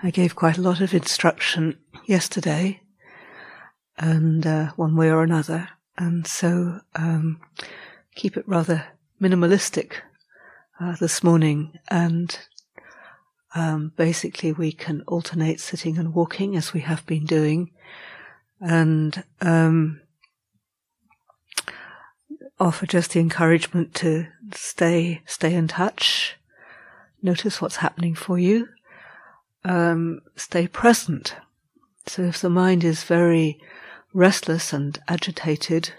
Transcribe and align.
I 0.00 0.10
gave 0.10 0.36
quite 0.36 0.58
a 0.58 0.62
lot 0.62 0.80
of 0.80 0.94
instruction 0.94 1.76
yesterday, 2.06 2.80
and 3.96 4.46
uh, 4.46 4.68
one 4.76 4.94
way 4.94 5.10
or 5.10 5.24
another, 5.24 5.70
and 5.96 6.24
so 6.24 6.80
um, 6.94 7.40
keep 8.14 8.36
it 8.36 8.46
rather 8.46 8.84
minimalistic 9.20 9.94
uh, 10.80 10.94
this 11.00 11.24
morning. 11.24 11.80
And 11.88 12.38
um, 13.56 13.92
basically, 13.96 14.52
we 14.52 14.70
can 14.70 15.02
alternate 15.08 15.58
sitting 15.58 15.98
and 15.98 16.14
walking 16.14 16.54
as 16.56 16.72
we 16.72 16.80
have 16.80 17.04
been 17.04 17.26
doing, 17.26 17.72
and 18.60 19.24
um, 19.40 20.00
offer 22.60 22.86
just 22.86 23.14
the 23.14 23.20
encouragement 23.20 23.94
to 23.94 24.28
stay 24.54 25.22
stay 25.26 25.54
in 25.54 25.66
touch. 25.66 26.36
Notice 27.20 27.60
what's 27.60 27.76
happening 27.76 28.14
for 28.14 28.38
you 28.38 28.68
um, 29.68 30.20
stay 30.36 30.66
present. 30.66 31.36
So 32.06 32.22
if 32.22 32.40
the 32.40 32.50
mind 32.50 32.84
is 32.84 33.04
very 33.04 33.60
restless 34.14 34.72
and 34.72 34.98
agitated, 35.08 35.92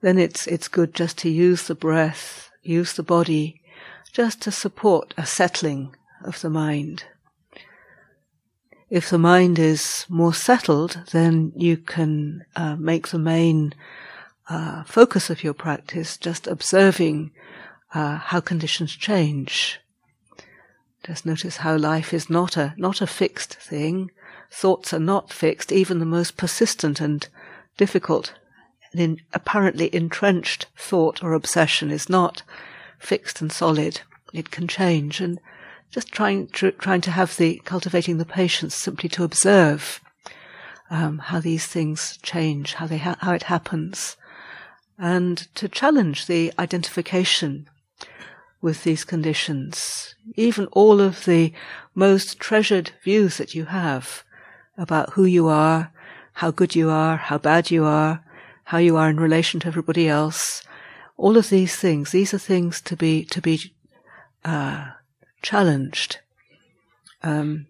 then 0.00 0.18
it's 0.18 0.46
it's 0.46 0.68
good 0.68 0.94
just 0.94 1.18
to 1.18 1.28
use 1.28 1.66
the 1.66 1.74
breath, 1.74 2.50
use 2.62 2.94
the 2.94 3.02
body, 3.02 3.60
just 4.12 4.40
to 4.42 4.50
support 4.50 5.14
a 5.16 5.26
settling 5.26 5.94
of 6.24 6.40
the 6.40 6.50
mind. 6.50 7.04
If 8.90 9.10
the 9.10 9.18
mind 9.18 9.58
is 9.58 10.06
more 10.08 10.34
settled, 10.34 11.02
then 11.12 11.52
you 11.56 11.76
can 11.76 12.44
uh, 12.54 12.76
make 12.76 13.08
the 13.08 13.18
main 13.18 13.74
uh, 14.48 14.84
focus 14.84 15.30
of 15.30 15.42
your 15.42 15.54
practice 15.54 16.16
just 16.16 16.46
observing 16.46 17.32
uh, 17.92 18.18
how 18.18 18.40
conditions 18.40 18.94
change. 18.94 19.80
Just 21.04 21.26
notice 21.26 21.58
how 21.58 21.76
life 21.76 22.14
is 22.14 22.30
not 22.30 22.56
a, 22.56 22.74
not 22.76 23.00
a 23.00 23.06
fixed 23.06 23.54
thing. 23.54 24.10
Thoughts 24.50 24.92
are 24.92 25.00
not 25.00 25.32
fixed. 25.32 25.70
Even 25.70 25.98
the 25.98 26.06
most 26.06 26.36
persistent 26.36 27.00
and 27.00 27.28
difficult 27.76 28.34
and 28.92 29.20
apparently 29.32 29.94
entrenched 29.94 30.66
thought 30.76 31.22
or 31.22 31.32
obsession 31.32 31.90
is 31.90 32.08
not 32.08 32.42
fixed 32.98 33.40
and 33.40 33.52
solid. 33.52 34.00
It 34.32 34.50
can 34.50 34.68
change 34.68 35.20
and 35.20 35.40
just 35.90 36.12
trying, 36.12 36.48
tr- 36.48 36.68
trying 36.68 37.00
to 37.02 37.10
have 37.10 37.36
the, 37.36 37.60
cultivating 37.64 38.18
the 38.18 38.24
patience 38.24 38.74
simply 38.74 39.08
to 39.10 39.24
observe, 39.24 40.00
um, 40.90 41.18
how 41.18 41.40
these 41.40 41.66
things 41.66 42.18
change, 42.22 42.74
how 42.74 42.86
they, 42.86 42.98
ha- 42.98 43.18
how 43.20 43.32
it 43.32 43.44
happens 43.44 44.16
and 44.98 45.48
to 45.56 45.68
challenge 45.68 46.26
the 46.26 46.52
identification 46.58 47.68
with 48.64 48.82
these 48.82 49.04
conditions, 49.04 50.14
even 50.36 50.64
all 50.72 50.98
of 50.98 51.26
the 51.26 51.52
most 51.94 52.40
treasured 52.40 52.92
views 53.04 53.36
that 53.36 53.54
you 53.54 53.66
have 53.66 54.24
about 54.78 55.12
who 55.12 55.26
you 55.26 55.48
are, 55.48 55.92
how 56.32 56.50
good 56.50 56.74
you 56.74 56.88
are, 56.88 57.18
how 57.18 57.36
bad 57.36 57.70
you 57.70 57.84
are, 57.84 58.24
how 58.64 58.78
you 58.78 58.96
are 58.96 59.10
in 59.10 59.20
relation 59.20 59.60
to 59.60 59.66
everybody 59.66 60.08
else, 60.08 60.62
all 61.18 61.36
of 61.36 61.50
these 61.50 61.76
things, 61.76 62.10
these 62.10 62.32
are 62.32 62.38
things 62.38 62.80
to 62.80 62.96
be, 62.96 63.22
to 63.26 63.42
be, 63.42 63.74
uh, 64.46 64.92
challenged. 65.42 66.20
Um, 67.22 67.66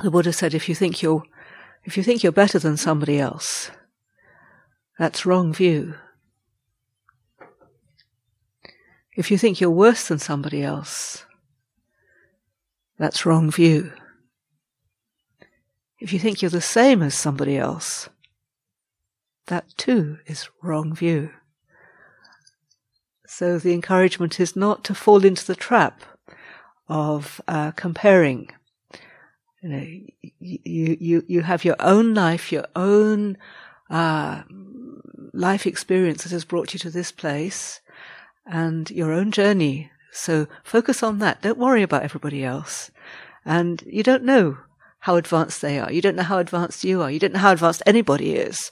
the 0.00 0.12
Buddha 0.12 0.32
said, 0.32 0.54
if 0.54 0.68
you 0.68 0.76
think 0.76 1.02
you're, 1.02 1.24
if 1.82 1.96
you 1.96 2.04
think 2.04 2.22
you're 2.22 2.30
better 2.30 2.60
than 2.60 2.76
somebody 2.76 3.18
else, 3.18 3.72
that's 4.96 5.26
wrong 5.26 5.52
view. 5.52 5.96
If 9.14 9.30
you 9.30 9.36
think 9.38 9.60
you're 9.60 9.70
worse 9.70 10.08
than 10.08 10.18
somebody 10.18 10.62
else, 10.62 11.26
that's 12.98 13.26
wrong 13.26 13.50
view. 13.50 13.92
If 15.98 16.12
you 16.12 16.18
think 16.18 16.40
you're 16.40 16.50
the 16.50 16.60
same 16.60 17.02
as 17.02 17.14
somebody 17.14 17.56
else, 17.56 18.08
that 19.46 19.76
too 19.76 20.18
is 20.26 20.48
wrong 20.62 20.94
view. 20.94 21.30
So 23.26 23.58
the 23.58 23.74
encouragement 23.74 24.40
is 24.40 24.56
not 24.56 24.82
to 24.84 24.94
fall 24.94 25.24
into 25.24 25.46
the 25.46 25.54
trap 25.54 26.02
of 26.88 27.40
uh, 27.48 27.72
comparing. 27.72 28.50
You 29.62 29.68
know, 29.68 29.86
you, 30.40 30.96
you, 31.00 31.24
you 31.28 31.40
have 31.42 31.64
your 31.64 31.76
own 31.80 32.14
life, 32.14 32.50
your 32.50 32.66
own 32.74 33.38
uh, 33.90 34.42
life 35.32 35.66
experience 35.66 36.24
that 36.24 36.32
has 36.32 36.44
brought 36.44 36.72
you 36.72 36.80
to 36.80 36.90
this 36.90 37.12
place, 37.12 37.80
and 38.46 38.90
your 38.90 39.12
own 39.12 39.30
journey. 39.30 39.90
So 40.12 40.46
focus 40.62 41.02
on 41.02 41.18
that. 41.20 41.42
Don't 41.42 41.58
worry 41.58 41.82
about 41.82 42.02
everybody 42.02 42.44
else. 42.44 42.90
And 43.44 43.82
you 43.86 44.02
don't 44.02 44.24
know 44.24 44.58
how 45.00 45.16
advanced 45.16 45.62
they 45.62 45.80
are. 45.80 45.90
You 45.90 46.00
don't 46.00 46.16
know 46.16 46.22
how 46.22 46.38
advanced 46.38 46.84
you 46.84 47.02
are. 47.02 47.10
You 47.10 47.18
don't 47.18 47.32
know 47.32 47.40
how 47.40 47.52
advanced 47.52 47.82
anybody 47.86 48.34
is. 48.34 48.70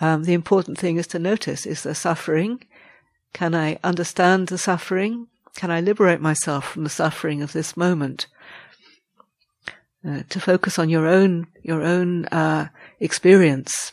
Um, 0.00 0.24
the 0.24 0.32
important 0.32 0.78
thing 0.78 0.96
is 0.96 1.06
to 1.08 1.18
notice, 1.18 1.66
is 1.66 1.82
there 1.82 1.94
suffering? 1.94 2.64
Can 3.32 3.54
I 3.54 3.78
understand 3.84 4.48
the 4.48 4.58
suffering? 4.58 5.28
Can 5.54 5.70
I 5.70 5.80
liberate 5.80 6.20
myself 6.20 6.72
from 6.72 6.84
the 6.84 6.90
suffering 6.90 7.42
of 7.42 7.52
this 7.52 7.76
moment? 7.76 8.26
Uh, 10.04 10.22
to 10.30 10.40
focus 10.40 10.78
on 10.78 10.88
your 10.88 11.06
own, 11.06 11.46
your 11.62 11.82
own, 11.82 12.24
uh, 12.26 12.68
experience 12.98 13.92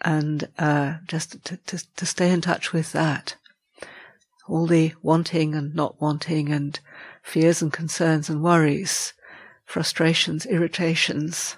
and, 0.00 0.48
uh, 0.58 0.94
just 1.06 1.44
to, 1.44 1.56
to, 1.58 1.78
to 1.94 2.06
stay 2.06 2.32
in 2.32 2.40
touch 2.40 2.72
with 2.72 2.90
that 2.92 3.36
all 4.50 4.66
the 4.66 4.92
wanting 5.02 5.54
and 5.54 5.74
not 5.74 6.00
wanting 6.00 6.50
and 6.50 6.80
fears 7.22 7.62
and 7.62 7.72
concerns 7.72 8.28
and 8.28 8.42
worries, 8.42 9.12
frustrations, 9.64 10.44
irritations, 10.46 11.56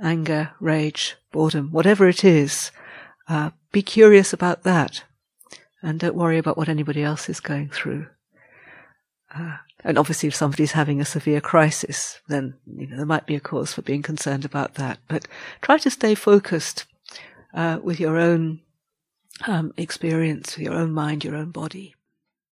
anger, 0.00 0.50
rage, 0.60 1.16
boredom, 1.32 1.72
whatever 1.72 2.08
it 2.08 2.24
is, 2.24 2.70
uh, 3.28 3.50
be 3.72 3.82
curious 3.82 4.32
about 4.32 4.62
that 4.62 5.02
and 5.82 6.00
don't 6.00 6.16
worry 6.16 6.38
about 6.38 6.56
what 6.56 6.68
anybody 6.68 7.02
else 7.02 7.28
is 7.28 7.40
going 7.40 7.70
through. 7.70 8.06
Uh, 9.34 9.56
and 9.84 9.98
obviously, 9.98 10.28
if 10.28 10.34
somebody's 10.34 10.72
having 10.72 11.00
a 11.00 11.04
severe 11.04 11.40
crisis, 11.40 12.20
then 12.28 12.54
you 12.66 12.86
know 12.86 12.96
there 12.96 13.06
might 13.06 13.26
be 13.26 13.34
a 13.34 13.40
cause 13.40 13.72
for 13.72 13.82
being 13.82 14.02
concerned 14.02 14.44
about 14.44 14.74
that. 14.74 14.98
But 15.08 15.26
try 15.62 15.78
to 15.78 15.90
stay 15.90 16.14
focused 16.14 16.86
uh, 17.54 17.78
with 17.82 18.00
your 18.00 18.16
own 18.16 18.60
um, 19.46 19.72
experience, 19.76 20.58
your 20.58 20.74
own 20.74 20.92
mind, 20.92 21.24
your 21.24 21.36
own 21.36 21.50
body. 21.50 21.95